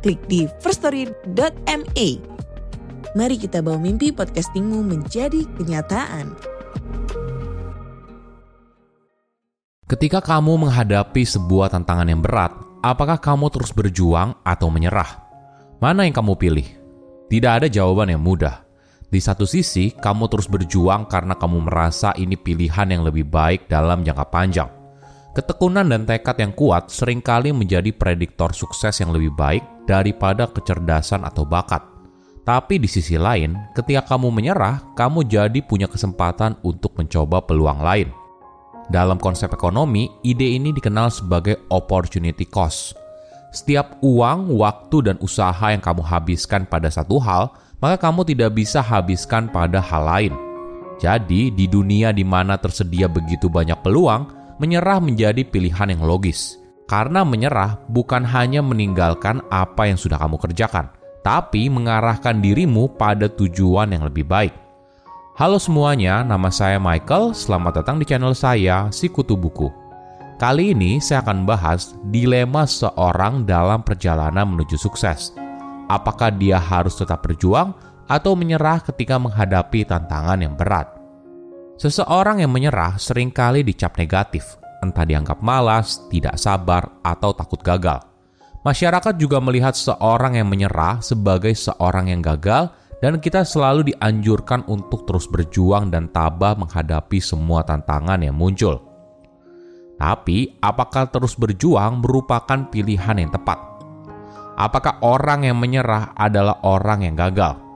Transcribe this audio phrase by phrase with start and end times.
[0.00, 2.08] klik di firststory.me.
[3.10, 6.34] Mari kita bawa mimpi podcastingmu menjadi kenyataan.
[9.90, 15.18] Ketika kamu menghadapi sebuah tantangan yang berat, apakah kamu terus berjuang atau menyerah?
[15.82, 16.68] Mana yang kamu pilih?
[17.26, 18.62] Tidak ada jawaban yang mudah.
[19.10, 24.06] Di satu sisi, kamu terus berjuang karena kamu merasa ini pilihan yang lebih baik dalam
[24.06, 24.79] jangka panjang.
[25.30, 31.22] Ketekunan dan tekad yang kuat sering kali menjadi prediktor sukses yang lebih baik daripada kecerdasan
[31.22, 31.86] atau bakat.
[32.42, 38.10] Tapi di sisi lain, ketika kamu menyerah, kamu jadi punya kesempatan untuk mencoba peluang lain.
[38.90, 42.98] Dalam konsep ekonomi, ide ini dikenal sebagai opportunity cost.
[43.54, 48.82] Setiap uang, waktu, dan usaha yang kamu habiskan pada satu hal, maka kamu tidak bisa
[48.82, 50.34] habiskan pada hal lain.
[50.98, 56.60] Jadi, di dunia di mana tersedia begitu banyak peluang, menyerah menjadi pilihan yang logis.
[56.84, 60.92] Karena menyerah bukan hanya meninggalkan apa yang sudah kamu kerjakan,
[61.24, 64.52] tapi mengarahkan dirimu pada tujuan yang lebih baik.
[65.40, 67.32] Halo semuanya, nama saya Michael.
[67.32, 69.72] Selamat datang di channel saya, Si Kutu Buku.
[70.36, 75.32] Kali ini saya akan bahas dilema seorang dalam perjalanan menuju sukses.
[75.88, 77.72] Apakah dia harus tetap berjuang
[78.10, 80.99] atau menyerah ketika menghadapi tantangan yang berat?
[81.80, 88.04] Seseorang yang menyerah sering kali dicap negatif, entah dianggap malas, tidak sabar, atau takut gagal.
[88.60, 92.68] Masyarakat juga melihat seorang yang menyerah sebagai seorang yang gagal
[93.00, 98.76] dan kita selalu dianjurkan untuk terus berjuang dan tabah menghadapi semua tantangan yang muncul.
[99.96, 103.56] Tapi, apakah terus berjuang merupakan pilihan yang tepat?
[104.60, 107.69] Apakah orang yang menyerah adalah orang yang gagal?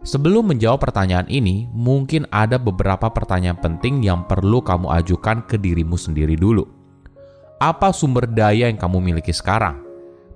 [0.00, 6.00] Sebelum menjawab pertanyaan ini, mungkin ada beberapa pertanyaan penting yang perlu kamu ajukan ke dirimu
[6.00, 6.64] sendiri dulu.
[7.60, 9.84] Apa sumber daya yang kamu miliki sekarang?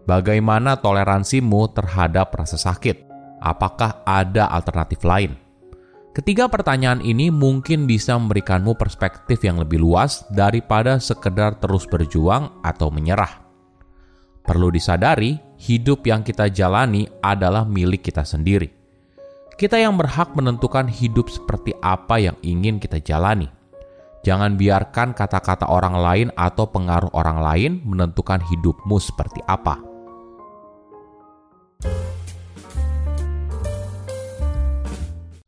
[0.05, 3.15] Bagaimana toleransimu terhadap rasa sakit?
[3.45, 5.37] apakah ada alternatif lain?
[6.17, 12.89] Ketiga pertanyaan ini mungkin bisa memberikanmu perspektif yang lebih luas daripada sekedar terus berjuang atau
[12.89, 13.45] menyerah.
[14.47, 18.84] Perlu disadari, hidup yang kita jalani adalah milik kita sendiri.
[19.55, 23.47] Kita yang berhak menentukan hidup seperti apa yang ingin kita jalani.
[24.27, 29.79] Jangan biarkan kata-kata orang lain atau pengaruh orang lain menentukan hidupmu seperti apa.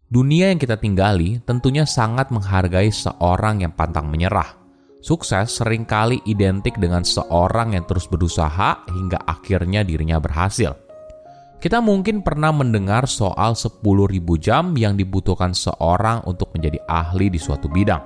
[0.06, 4.54] Dunia yang kita tinggali tentunya sangat menghargai seorang yang pantang menyerah.
[5.02, 10.85] Sukses sering kali identik dengan seorang yang terus berusaha hingga akhirnya dirinya berhasil.
[11.56, 13.80] Kita mungkin pernah mendengar soal 10.000
[14.36, 18.02] jam yang dibutuhkan seorang untuk menjadi ahli di suatu bidang.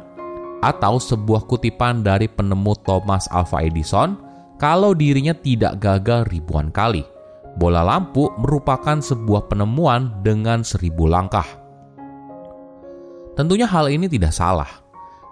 [0.63, 4.15] Atau sebuah kutipan dari penemu Thomas Alva Edison,
[4.61, 7.03] kalau dirinya tidak gagal ribuan kali.
[7.59, 11.47] Bola lampu merupakan sebuah penemuan dengan seribu langkah.
[13.35, 14.69] Tentunya hal ini tidak salah.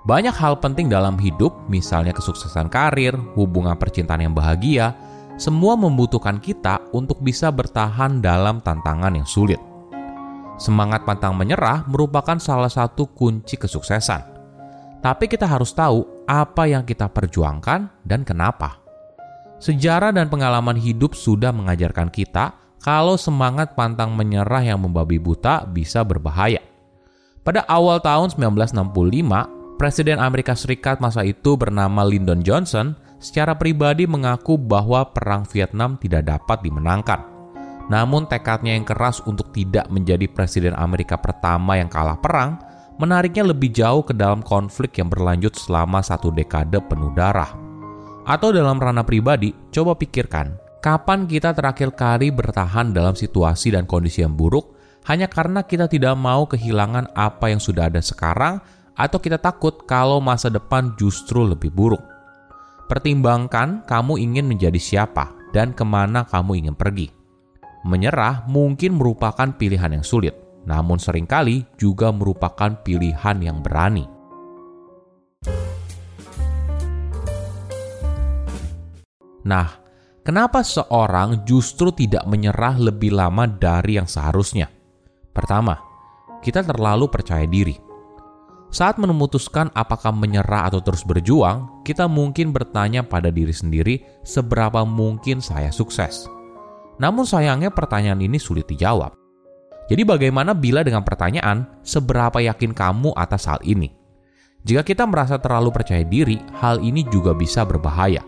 [0.09, 4.97] Banyak hal penting dalam hidup, misalnya kesuksesan karir, hubungan percintaan yang bahagia,
[5.38, 9.62] semua membutuhkan kita untuk bisa bertahan dalam tantangan yang sulit.
[10.59, 14.37] Semangat pantang menyerah merupakan salah satu kunci kesuksesan.
[14.99, 18.82] Tapi kita harus tahu apa yang kita perjuangkan dan kenapa.
[19.62, 26.03] Sejarah dan pengalaman hidup sudah mengajarkan kita kalau semangat pantang menyerah yang membabi buta bisa
[26.03, 26.59] berbahaya.
[27.47, 34.55] Pada awal tahun 1965, Presiden Amerika Serikat masa itu bernama Lyndon Johnson secara pribadi mengaku
[34.59, 37.20] bahwa Perang Vietnam tidak dapat dimenangkan.
[37.88, 42.61] Namun tekadnya yang keras untuk tidak menjadi Presiden Amerika pertama yang kalah perang,
[43.00, 47.49] menariknya lebih jauh ke dalam konflik yang berlanjut selama satu dekade penuh darah.
[48.29, 54.20] Atau dalam ranah pribadi, coba pikirkan, kapan kita terakhir kali bertahan dalam situasi dan kondisi
[54.20, 54.76] yang buruk
[55.09, 58.61] hanya karena kita tidak mau kehilangan apa yang sudah ada sekarang,
[58.93, 62.18] atau kita takut kalau masa depan justru lebih buruk.
[62.88, 67.12] Pertimbangkan kamu ingin menjadi siapa dan ke mana kamu ingin pergi.
[67.85, 74.08] Menyerah mungkin merupakan pilihan yang sulit, namun sering kali juga merupakan pilihan yang berani.
[79.44, 79.88] Nah,
[80.29, 84.69] Kenapa seorang justru tidak menyerah lebih lama dari yang seharusnya?
[85.32, 85.73] Pertama,
[86.44, 87.88] kita terlalu percaya diri.
[88.69, 95.41] Saat memutuskan apakah menyerah atau terus berjuang, kita mungkin bertanya pada diri sendiri seberapa mungkin
[95.41, 96.29] saya sukses.
[97.00, 99.17] Namun sayangnya pertanyaan ini sulit dijawab.
[99.88, 103.88] Jadi bagaimana bila dengan pertanyaan, seberapa yakin kamu atas hal ini?
[104.69, 108.20] Jika kita merasa terlalu percaya diri, hal ini juga bisa berbahaya.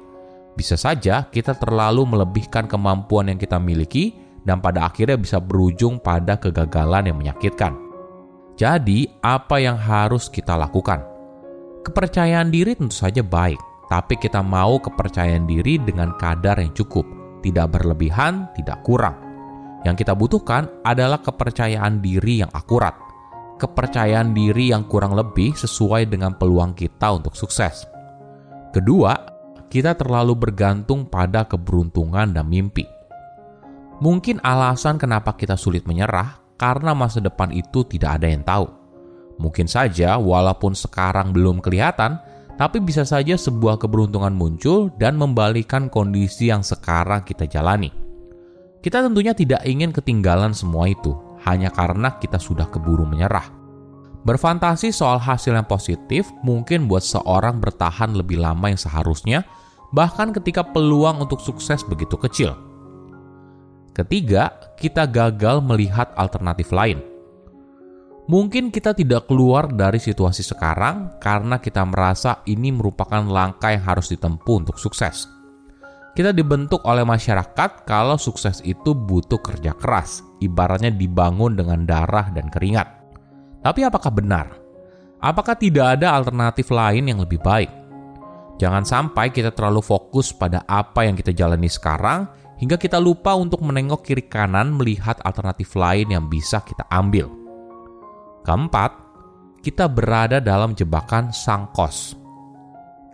[0.56, 4.16] Bisa saja kita terlalu melebihkan kemampuan yang kita miliki
[4.48, 7.89] dan pada akhirnya bisa berujung pada kegagalan yang menyakitkan.
[8.60, 11.00] Jadi, apa yang harus kita lakukan?
[11.80, 13.56] Kepercayaan diri tentu saja baik,
[13.88, 17.08] tapi kita mau kepercayaan diri dengan kadar yang cukup,
[17.40, 19.16] tidak berlebihan, tidak kurang.
[19.88, 22.92] Yang kita butuhkan adalah kepercayaan diri yang akurat,
[23.56, 27.88] kepercayaan diri yang kurang lebih sesuai dengan peluang kita untuk sukses.
[28.76, 29.16] Kedua,
[29.72, 32.84] kita terlalu bergantung pada keberuntungan dan mimpi.
[34.04, 38.68] Mungkin alasan kenapa kita sulit menyerah karena masa depan itu tidak ada yang tahu.
[39.40, 42.20] Mungkin saja, walaupun sekarang belum kelihatan,
[42.60, 47.88] tapi bisa saja sebuah keberuntungan muncul dan membalikan kondisi yang sekarang kita jalani.
[48.84, 51.16] Kita tentunya tidak ingin ketinggalan semua itu,
[51.48, 53.48] hanya karena kita sudah keburu menyerah.
[54.20, 59.48] Berfantasi soal hasil yang positif mungkin buat seorang bertahan lebih lama yang seharusnya,
[59.96, 62.52] bahkan ketika peluang untuk sukses begitu kecil.
[63.90, 67.02] Ketiga, kita gagal melihat alternatif lain.
[68.30, 74.14] Mungkin kita tidak keluar dari situasi sekarang karena kita merasa ini merupakan langkah yang harus
[74.14, 75.26] ditempuh untuk sukses.
[76.14, 82.46] Kita dibentuk oleh masyarakat kalau sukses itu butuh kerja keras, ibaratnya dibangun dengan darah dan
[82.50, 82.86] keringat.
[83.66, 84.46] Tapi apakah benar?
[85.18, 87.70] Apakah tidak ada alternatif lain yang lebih baik?
[88.62, 93.64] Jangan sampai kita terlalu fokus pada apa yang kita jalani sekarang hingga kita lupa untuk
[93.64, 97.32] menengok kiri kanan melihat alternatif lain yang bisa kita ambil.
[98.44, 98.92] Keempat,
[99.64, 102.20] kita berada dalam jebakan sang kos.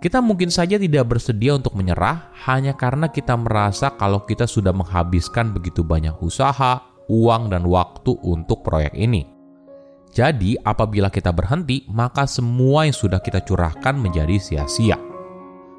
[0.03, 5.55] Kita mungkin saja tidak bersedia untuk menyerah hanya karena kita merasa kalau kita sudah menghabiskan
[5.55, 9.25] begitu banyak usaha, uang, dan waktu untuk proyek ini.
[10.13, 15.06] Jadi, apabila kita berhenti, maka semua yang sudah kita curahkan menjadi sia-sia.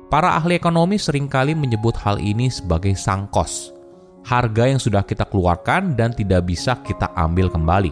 [0.07, 3.75] Para ahli ekonomi sering kali menyebut hal ini sebagai sangkos,
[4.23, 7.91] harga yang sudah kita keluarkan dan tidak bisa kita ambil kembali.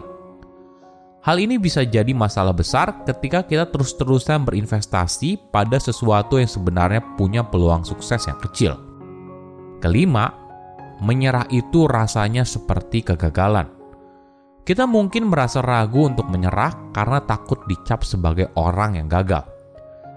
[1.20, 7.44] Hal ini bisa jadi masalah besar ketika kita terus-terusan berinvestasi pada sesuatu yang sebenarnya punya
[7.44, 8.80] peluang sukses yang kecil.
[9.84, 10.32] Kelima,
[11.04, 13.68] menyerah itu rasanya seperti kegagalan.
[14.64, 19.55] Kita mungkin merasa ragu untuk menyerah karena takut dicap sebagai orang yang gagal.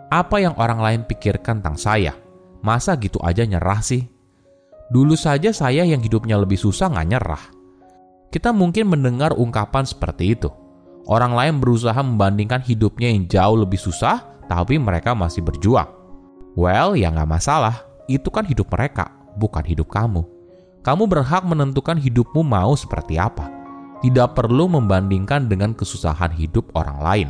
[0.09, 2.17] Apa yang orang lain pikirkan tentang saya?
[2.65, 4.09] Masa gitu aja nyerah sih?
[4.89, 7.44] Dulu saja saya yang hidupnya lebih susah nggak nyerah.
[8.33, 10.50] Kita mungkin mendengar ungkapan seperti itu.
[11.06, 15.85] Orang lain berusaha membandingkan hidupnya yang jauh lebih susah, tapi mereka masih berjuang.
[16.57, 17.85] Well, ya nggak masalah.
[18.09, 20.25] Itu kan hidup mereka, bukan hidup kamu.
[20.81, 23.45] Kamu berhak menentukan hidupmu mau seperti apa.
[24.01, 27.29] Tidak perlu membandingkan dengan kesusahan hidup orang lain.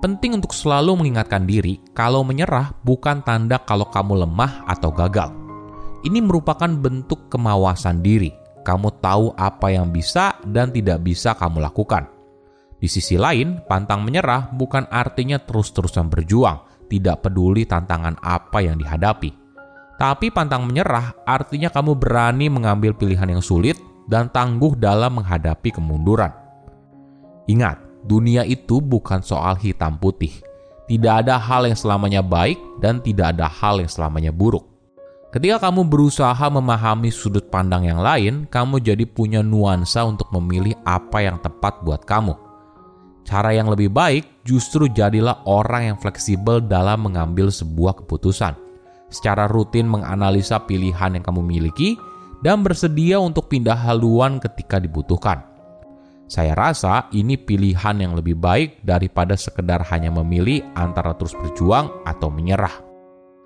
[0.00, 5.28] Penting untuk selalu mengingatkan diri kalau menyerah bukan tanda kalau kamu lemah atau gagal.
[6.00, 8.32] Ini merupakan bentuk kemawasan diri.
[8.64, 12.08] Kamu tahu apa yang bisa dan tidak bisa kamu lakukan.
[12.80, 19.36] Di sisi lain, pantang menyerah bukan artinya terus-terusan berjuang, tidak peduli tantangan apa yang dihadapi.
[20.00, 23.76] Tapi pantang menyerah artinya kamu berani mengambil pilihan yang sulit
[24.08, 26.32] dan tangguh dalam menghadapi kemunduran.
[27.52, 30.32] Ingat, dunia itu bukan soal hitam putih.
[30.90, 34.66] Tidak ada hal yang selamanya baik dan tidak ada hal yang selamanya buruk.
[35.30, 41.22] Ketika kamu berusaha memahami sudut pandang yang lain, kamu jadi punya nuansa untuk memilih apa
[41.22, 42.34] yang tepat buat kamu.
[43.22, 48.58] Cara yang lebih baik justru jadilah orang yang fleksibel dalam mengambil sebuah keputusan.
[49.06, 51.94] Secara rutin menganalisa pilihan yang kamu miliki
[52.42, 55.49] dan bersedia untuk pindah haluan ketika dibutuhkan.
[56.30, 62.30] Saya rasa ini pilihan yang lebih baik daripada sekedar hanya memilih antara terus berjuang atau
[62.30, 62.86] menyerah.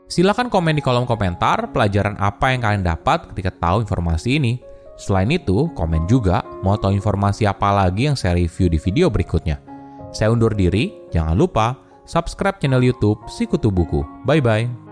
[0.05, 4.61] Silahkan komen di kolom komentar pelajaran apa yang kalian dapat ketika tahu informasi ini.
[5.01, 9.65] Selain itu, komen juga mau tahu informasi apa lagi yang saya review di video berikutnya.
[10.13, 11.75] Saya undur diri, jangan lupa
[12.05, 14.05] subscribe channel YouTube Sikutu Buku.
[14.29, 14.84] Bye bye.